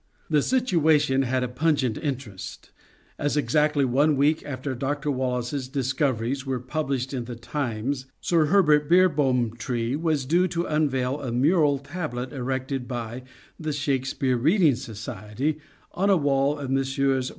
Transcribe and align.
The 0.31 0.41
situation 0.41 1.21
had 1.21 1.43
a 1.43 1.47
pungent 1.47 1.95
interest, 1.99 2.71
as 3.19 3.37
exactly 3.37 3.85
one 3.85 4.15
week 4.17 4.43
after 4.43 4.73
Dr. 4.73 5.11
Wallace's 5.11 5.67
discoveries 5.67 6.43
were 6.43 6.59
published 6.59 7.13
in 7.13 7.25
The 7.25 7.35
Times 7.35 8.07
Sir 8.19 8.45
Herbert 8.45 8.89
Beerbohm 8.89 9.55
Tree 9.59 9.95
was 9.95 10.25
due 10.25 10.47
to 10.47 10.65
unveil 10.65 11.17
& 11.31 11.33
mural 11.33 11.77
tablet 11.77 12.33
erected 12.33 12.87
by" 12.87 13.21
The 13.59 13.73
Shakespeare 13.73 14.37
Reading 14.37 14.73
Society" 14.73 15.59
on 15.91 16.09
a 16.09 16.17
wall 16.17 16.57
of 16.57 16.71
Messrs. 16.71 17.29